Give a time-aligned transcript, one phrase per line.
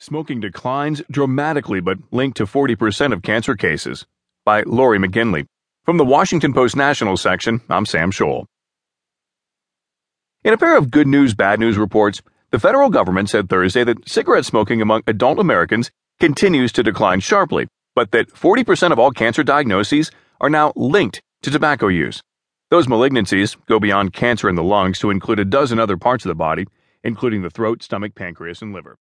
[0.00, 4.06] Smoking declines dramatically but linked to 40% of cancer cases.
[4.44, 5.46] By Laurie McGinley.
[5.84, 8.44] From the Washington Post National section, I'm Sam Scholl.
[10.44, 12.22] In a pair of good news, bad news reports,
[12.52, 15.90] the federal government said Thursday that cigarette smoking among adult Americans
[16.20, 21.50] continues to decline sharply, but that 40% of all cancer diagnoses are now linked to
[21.50, 22.22] tobacco use.
[22.70, 26.28] Those malignancies go beyond cancer in the lungs to include a dozen other parts of
[26.28, 26.66] the body,
[27.02, 28.96] including the throat, stomach, pancreas, and liver.